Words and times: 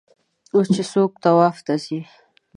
اوس 0.53 0.67
چې 0.75 0.83
څوک 0.91 1.11
طواف 1.23 1.57
ته 1.65 1.73
ځي. 1.83 1.99